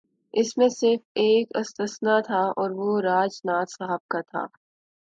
[0.33, 4.45] اس میں صرف ایک استثنا تھا اور وہ راج ناتھ صاحب کا تھا۔